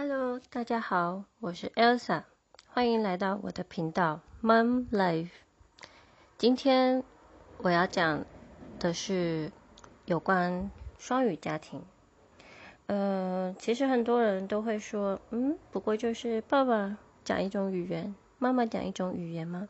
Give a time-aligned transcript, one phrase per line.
[0.00, 2.22] Hello，大家好，我是 Elsa，
[2.68, 5.30] 欢迎来到我的频道 Mom Life。
[6.36, 7.02] 今天
[7.56, 8.24] 我要讲
[8.78, 9.50] 的是
[10.04, 11.84] 有关双语家庭。
[12.86, 19.68] 呃，其实很多人都会说，嗯，不过就是爸爸讲一种语言，妈妈讲一种语言吗？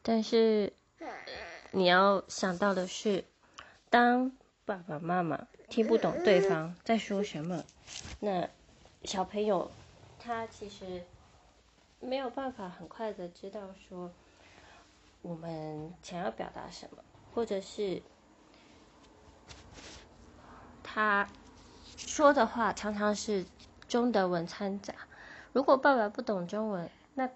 [0.00, 0.72] 但是
[1.72, 3.24] 你要想到的是，
[3.90, 4.30] 当
[4.64, 7.64] 爸爸妈妈听不懂对方在说什么，
[8.20, 8.48] 那
[9.06, 9.70] 小朋友
[10.18, 11.04] 他其实
[12.00, 14.12] 没有办法很快的知道说
[15.22, 18.02] 我们想要表达什么，或者是
[20.82, 21.28] 他
[21.96, 23.46] 说的话常常是
[23.88, 24.94] 中德文掺杂。
[25.52, 27.30] 如果爸爸不懂中文，那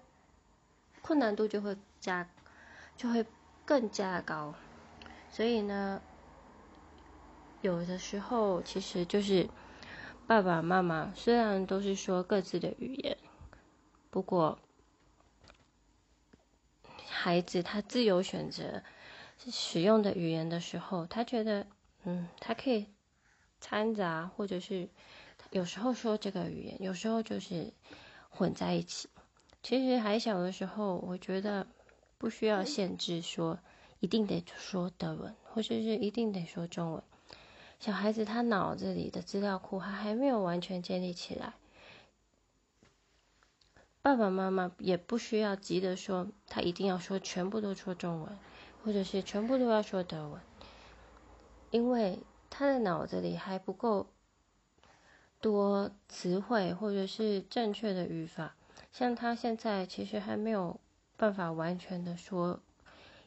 [1.01, 2.29] 困难度就会加，
[2.95, 3.25] 就会
[3.65, 4.53] 更加高。
[5.29, 6.01] 所以呢，
[7.61, 9.49] 有的时候其实就是
[10.27, 13.17] 爸爸妈妈虽然都是说各自的语言，
[14.09, 14.59] 不过
[17.09, 18.81] 孩子他自由选择
[19.37, 21.67] 使用的语言的时候，他觉得
[22.03, 22.87] 嗯，他可以
[23.59, 24.87] 掺杂，或者是
[25.49, 27.73] 有时候说这个语言，有时候就是
[28.29, 29.09] 混在一起。
[29.61, 31.67] 其实还小的时候，我觉得
[32.17, 33.59] 不需要限制说
[33.99, 37.03] 一定得说德文，或者是一定得说中文。
[37.81, 41.55] 小孩子他脑子里的资料库还还没有完全建立起来，
[44.03, 48.37] 爸爸妈妈也不需要急着说他一定要说全部都说中文，
[48.85, 50.39] 或者是全部都要说德文，
[51.71, 52.19] 因为
[52.51, 54.05] 他的脑子里还不够
[55.39, 58.55] 多词汇或者是正确的语法。
[58.91, 60.79] 像他现在其实还没有
[61.17, 62.59] 办法完全的说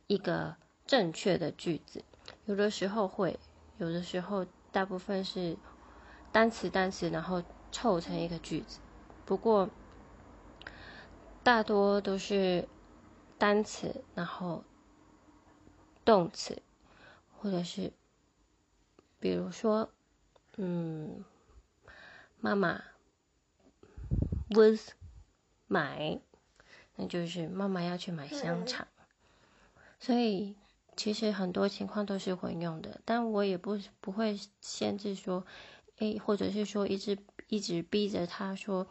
[0.06, 0.54] 一个
[0.86, 2.04] 正确的句子，
[2.44, 3.36] 有的时候会，
[3.78, 5.56] 有的时候大部分是
[6.32, 8.78] 单词单词然后凑成一个句子，
[9.24, 9.68] 不过
[11.42, 12.68] 大多都是
[13.38, 14.64] 单词然后
[16.04, 16.62] 动词，
[17.38, 17.92] 或者是
[19.18, 19.90] 比如说，
[20.56, 21.24] 嗯，
[22.40, 22.82] 妈妈
[24.50, 24.90] was。
[25.66, 26.20] 买，
[26.94, 28.86] 那就是妈妈要去买香肠，
[29.98, 30.54] 所以
[30.96, 35.44] 其实很多情况都是混用的，但我也不不会限制说，
[35.98, 37.18] 诶，或者是说一直
[37.48, 38.86] 一直逼着他说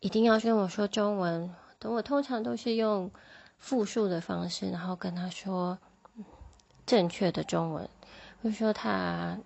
[0.00, 3.10] 一定要跟我说中文，等我通常都是用
[3.58, 5.78] 复述的方式，然后跟他说
[6.86, 7.88] 正确的中文，
[8.42, 9.38] 就说他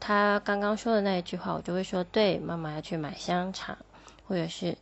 [0.00, 3.76] 他刚刚说的那一句话，我就会说对，妈妈要去买香肠，
[4.26, 4.76] 或者是。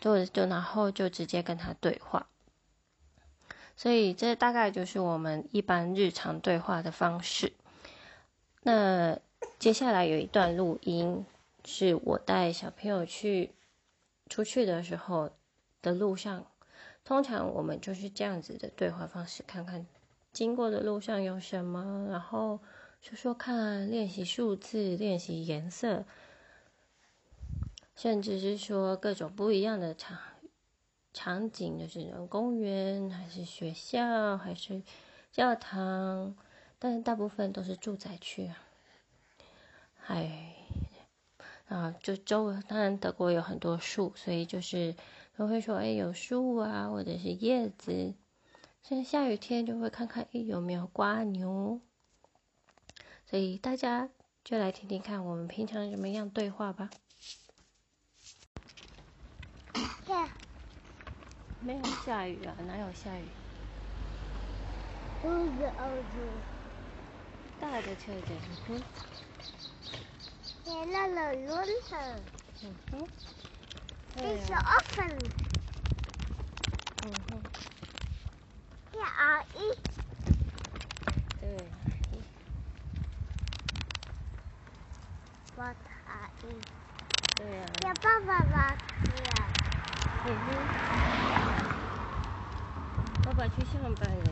[0.00, 2.26] 就就然后就直接跟他对话，
[3.80, 7.54] 所以这大概就是我们一般日常对话的方式。
[8.62, 9.18] 那
[9.58, 11.24] 接下来有一段录音，
[11.64, 13.54] 是我带小朋友去
[14.28, 15.30] 出去的时候
[15.80, 16.44] 的路上，
[17.06, 19.86] 通常我们就是这样子的对话方式，看看
[20.30, 22.60] 经过的路上有什么，然后
[23.00, 26.04] 说说看，练习数字，练习颜色。
[27.96, 30.18] 甚至是说各种不一样的场
[31.12, 34.82] 场景，就是公园，还是学校，还是
[35.32, 36.36] 教堂，
[36.78, 38.56] 但是大部分都是住宅区啊。
[40.06, 40.56] 哎，
[41.68, 44.94] 啊，就周围当然德国有很多树，所以就是
[45.36, 48.14] 都会说，哎，有树啊，或者是叶子。
[48.82, 51.80] 像下雨天就会看看，哎，有没有瓜牛。
[53.26, 54.08] 所以大家
[54.42, 56.90] 就来听听看，我们平常怎么样对话吧。
[61.62, 63.24] 没有下雨啊，哪有下雨？
[65.20, 65.28] 兔
[65.58, 66.16] 子儿子，
[67.60, 68.32] 大的车子，
[68.68, 68.82] 嗯。
[70.64, 71.94] 天冷了，轮子。
[72.62, 73.08] 嗯哼。
[74.16, 75.18] 这是 open。
[77.04, 77.42] 嗯哼。
[78.92, 79.76] 这阿姨。
[81.40, 81.44] 对。
[85.56, 86.42] 我阿姨。
[87.36, 87.66] 对呀。
[87.80, 89.28] 叫爸爸吧，对呀。
[90.22, 90.48] 嗯哼，
[93.40, 94.24] 爸爸去上班了。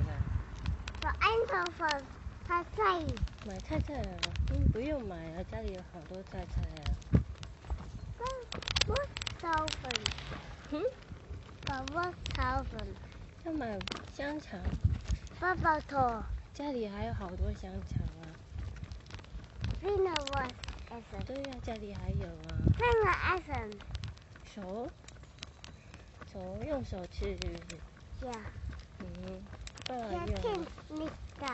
[1.00, 1.88] 我爱头发
[2.46, 3.02] 菜菜。
[3.46, 4.20] 买菜菜啊？
[4.52, 6.92] 嗯，不用买啊，家里有好多菜菜啊。
[8.86, 8.94] 我
[9.40, 9.90] 炒粉。
[10.72, 10.84] 嗯？
[11.64, 12.86] 爸爸炒粉。
[13.44, 13.78] 要买
[14.14, 14.60] 香肠。
[15.40, 16.22] 爸爸头。
[16.52, 18.28] 家里还有好多香肠啊。
[19.80, 22.60] 对呀，家里还有啊。
[24.54, 24.90] 手。
[26.30, 27.80] 手用手吃是不是？
[28.20, 28.40] 是啊。
[29.00, 29.04] 嗯，
[29.86, 30.66] 爸爸用。
[30.88, 31.46] 你的。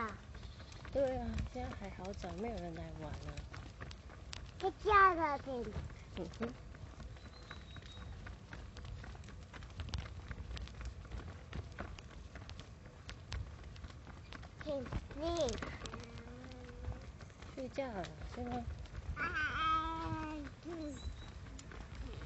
[0.91, 3.29] 对啊，现在还好早，没有人来玩啊。
[4.59, 5.73] 在家的听。
[6.17, 6.53] 嗯哼。
[14.63, 14.83] 请
[15.13, 15.47] 睡。
[17.53, 18.03] 睡觉了
[18.33, 18.63] 是吗？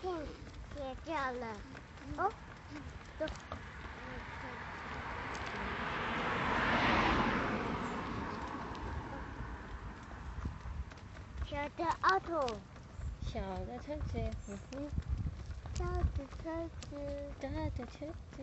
[0.01, 0.03] 请
[0.73, 1.57] 睡觉了。
[2.17, 2.31] 哦，
[3.19, 3.25] 走。
[11.59, 12.39] 小的奥特，
[13.21, 14.17] 小的车子，
[14.47, 14.89] 嗯哼，
[15.75, 15.83] 小
[16.15, 16.95] 的车子，
[17.41, 18.41] 大的车子，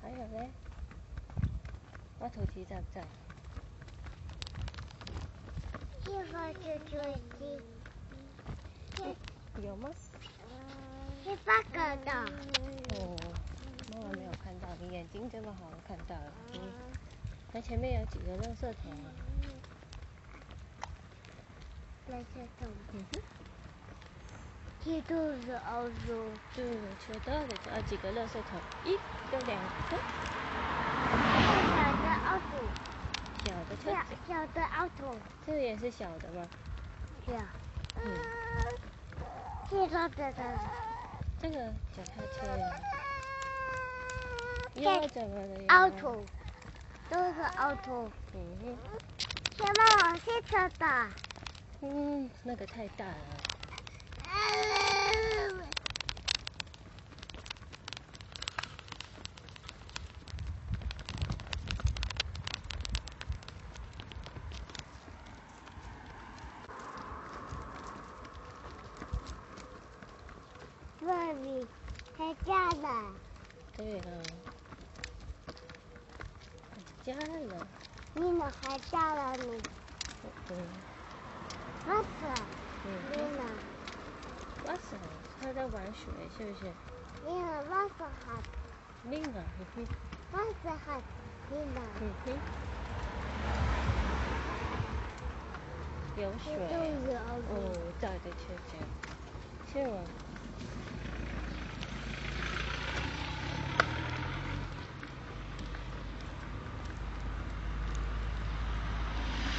[0.00, 0.48] 还有嘞，
[2.18, 3.02] 我头机在不在？
[6.06, 6.98] 一号是追
[7.38, 7.60] 机，
[9.62, 9.90] 有吗？
[11.22, 12.12] 是八个的。
[12.94, 13.14] 哦，
[13.92, 16.32] 妈妈没有看到，你眼睛这么好，看到了。
[16.54, 16.60] 嗯，
[17.52, 19.12] 它前面有几个垃圾桶啊？
[22.10, 23.22] 垃圾桶，嗯哼，
[24.84, 26.14] 这都是奥拓。
[26.54, 26.64] 对，
[27.00, 28.92] 车大的这啊几个垃圾桶，一、
[29.32, 29.58] 有两
[29.88, 29.96] 个
[31.72, 32.52] 小的奥拓，
[33.44, 35.16] 小的车小子，小的奥拓，
[35.46, 36.46] 这个也是小的吗？
[37.26, 37.46] 是啊。
[37.96, 38.02] 嗯，
[39.70, 40.42] 这个这个，
[41.40, 41.56] 这个
[41.96, 42.62] 脚踏车呀，
[44.74, 45.66] 这又怎么了呀？
[45.68, 46.22] 奥拓，
[47.08, 48.10] 都是奥拓。
[48.34, 48.76] 嗯哼，
[49.56, 50.84] 小猫我是车的。
[52.24, 53.14] 嗯，那个太大了。
[70.98, 71.68] 这里
[72.16, 73.14] 还加了，
[73.76, 74.22] 对了，
[77.04, 77.68] 加了，
[78.14, 79.62] 你呢还加了你，
[80.48, 80.93] 嗯
[81.84, 82.26] 我是
[82.82, 83.60] 嗯你呢，
[84.64, 84.96] 哇塞，
[85.38, 86.74] 他在玩水是不是？
[87.22, 88.42] 你呢我是还
[89.02, 89.88] 另啊，嗯哼，
[90.30, 91.02] 我是还
[91.48, 92.40] 你呢，嗯哼，
[96.14, 96.56] 有水。
[97.48, 98.76] 哦，大的车子，
[99.72, 100.08] 是吗？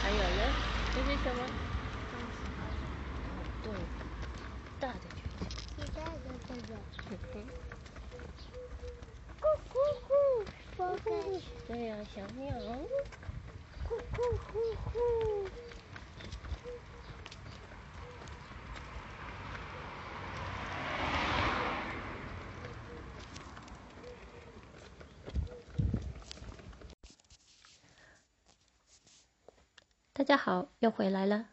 [0.01, 0.54] 还有呢？
[0.94, 1.50] 这是什么？
[3.62, 3.74] 对，
[4.80, 5.50] 大的车子。
[5.75, 7.13] 你带着这个，嗯哼，咕
[9.69, 10.13] 咕咕，
[10.75, 11.12] 宝贝，
[11.68, 12.52] 对呀、小鸟。
[13.88, 14.18] 咕咕
[14.52, 14.54] 咕
[14.92, 15.48] 咕。
[30.12, 31.50] 大家好，又回来了。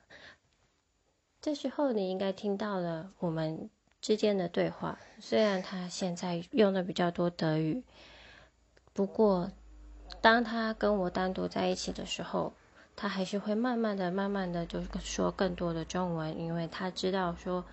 [1.42, 3.68] 这时候你应该听到了我们
[4.00, 7.84] 之间的对话，虽然他现在用的比较多德语，
[8.92, 9.52] 不过
[10.20, 12.52] 当他跟我单独在一起的时候，
[12.96, 17.64] 他还是会慢慢的、慢慢的就说更多的中文，因为他知道说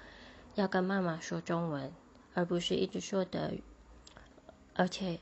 [0.54, 1.92] 要跟妈妈说中文，
[2.36, 3.64] 而不是一直说德语，
[4.76, 5.20] 而且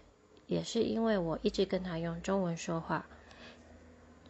[0.47, 3.06] 也是因为我一直跟他用中文说话，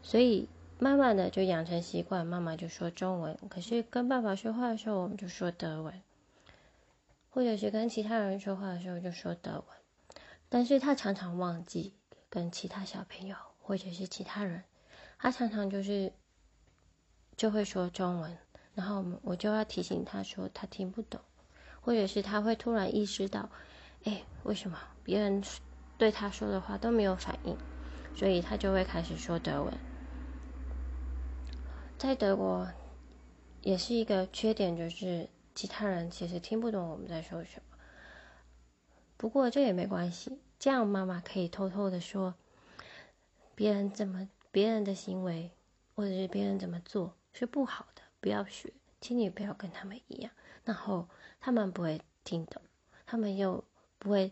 [0.03, 0.47] 所以。
[0.79, 5.91] 慢慢的就养成习惯，妈妈就说中文，可是跟爸爸说话的时候，我们就说德文，
[7.37, 9.63] 或者是跟其他人说话的时候就说德文。
[10.49, 11.93] 但是他常常忘记
[12.31, 14.63] 跟其他小朋友或者是其他人，
[15.19, 16.11] 他常常就是
[17.35, 18.35] 就会说中文，
[18.73, 21.21] 然后我就要提醒他说他听不懂，
[21.79, 23.47] 或者是他会突然意识到，
[24.05, 25.43] 哎，为什么别人
[25.95, 27.55] 对他说的话都没有反应，
[28.15, 29.71] 所以他就会开始说德文。
[31.99, 32.67] 在德国
[33.61, 37.77] 也是一个缺点，就是其他人其实听不懂我们在说什么。
[39.17, 42.35] 不过这也没关系，这样妈妈可以偷偷的说
[43.55, 45.49] 别人怎么别人的行为
[45.95, 48.71] 或者是别人怎么做是不好的，不要学，
[49.01, 50.31] 请你不要跟他们一样。
[50.63, 51.09] 然后
[51.39, 52.61] 他们不会听懂，
[53.07, 53.63] 他们又
[53.97, 54.31] 不会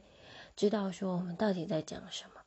[0.56, 2.42] 知道说我们到底在讲什么。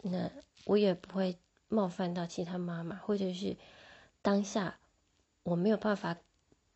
[0.00, 0.30] 那
[0.64, 1.36] 我也不会
[1.68, 3.56] 冒犯到其他妈妈，或者是。
[4.20, 4.78] 当下
[5.44, 6.16] 我没有办法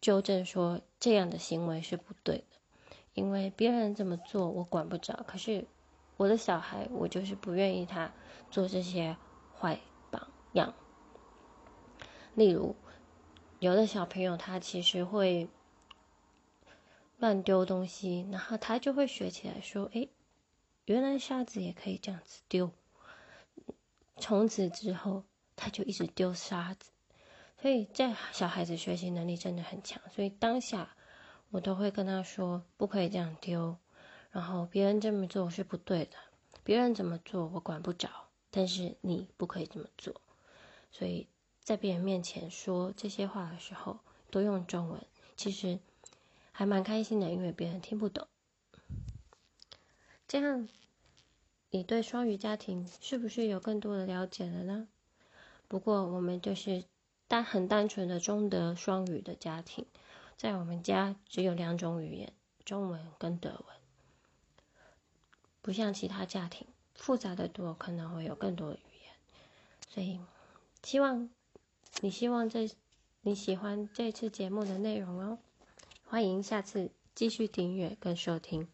[0.01, 2.45] 纠正说这样的行为是不对的，
[3.15, 5.25] 因为别人这么做我管不着。
[5.27, 5.67] 可是
[6.17, 8.13] 我的小孩，我就是不愿意他
[8.53, 9.17] 做这些
[9.59, 9.81] 坏
[10.13, 10.73] 榜样。
[12.37, 12.77] 例如，
[13.59, 15.49] 有的小朋友他其实会
[17.19, 20.09] 乱丢东西，然后他就会学起来说：“诶，
[20.85, 22.71] 原来沙子也可以这样子丢。”
[24.19, 25.25] 从此之后，
[25.57, 26.92] 他就一直丢沙子。
[27.63, 30.97] 所以在小孩子学习能力真的很强，所以当下
[31.51, 33.77] 我都会跟他说，不可以这样丢，
[34.33, 36.17] 然后别人这么做是不对的，
[36.65, 38.11] 别人怎么做我管不着，
[38.51, 40.21] 但是你不可以这么做。
[40.91, 41.29] 所以
[41.63, 44.01] 在别人面前说这些话的时候，
[44.33, 45.01] 都用中文，
[45.37, 45.79] 其实
[46.51, 48.27] 还蛮开心的，因为别人听不懂。
[50.27, 50.69] 这样，
[51.71, 54.89] 你对双语家庭是不是有更多的了解了呢？
[55.69, 56.85] 不过我们就是
[57.33, 59.87] 单很单纯的中德双语的家庭，
[60.37, 62.31] 在我们家只有两种语言，
[62.63, 63.77] 中文跟德文，
[65.63, 69.15] 不像其他家庭复杂的多，可能会有更多的语言，
[69.89, 70.21] 所以。
[70.83, 71.31] 希望
[72.03, 72.69] 你希望这
[73.23, 75.39] 你喜欢这次节目的内容哦，
[76.05, 78.69] 欢迎下次继续订阅跟收听。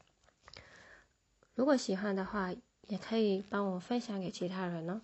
[1.54, 2.52] 如果喜欢的话，
[2.88, 5.02] 也可以帮我分享给其他人哦。